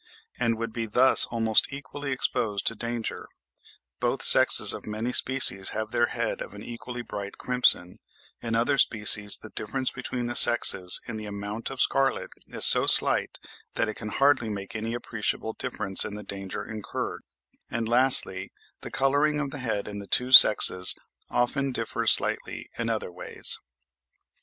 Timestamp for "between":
9.91-10.25